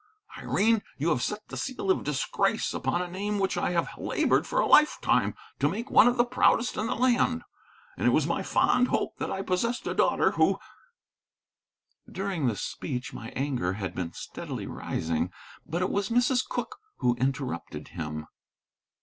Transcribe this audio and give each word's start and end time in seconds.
Irene, 0.35 0.81
you 0.97 1.09
have 1.09 1.21
set 1.21 1.47
the 1.49 1.55
seal 1.55 1.91
of 1.91 2.03
disgrace 2.03 2.73
upon 2.73 3.03
a 3.03 3.07
name 3.07 3.37
which 3.37 3.55
I 3.55 3.69
have 3.69 3.89
labored 3.99 4.47
for 4.47 4.59
a 4.59 4.65
lifetime 4.65 5.35
to 5.59 5.69
make 5.69 5.91
one 5.91 6.07
of 6.07 6.17
the 6.17 6.25
proudest 6.25 6.75
in 6.75 6.87
the 6.87 6.95
land. 6.95 7.43
And 7.97 8.07
it 8.07 8.09
was 8.09 8.25
my 8.25 8.41
fond 8.41 8.87
hope 8.87 9.17
that 9.19 9.29
I 9.29 9.43
possessed 9.43 9.85
a 9.85 9.93
daughter 9.93 10.31
who" 10.31 10.57
During 12.11 12.47
this 12.47 12.63
speech 12.63 13.13
my 13.13 13.29
anger 13.35 13.73
had 13.73 13.93
been 13.93 14.13
steadily 14.13 14.65
rising. 14.65 15.31
But 15.67 15.83
it 15.83 15.91
was 15.91 16.09
Mrs. 16.09 16.49
Cooke 16.49 16.77
who 16.97 17.13
interrupted 17.17 17.89
him. 17.89 18.25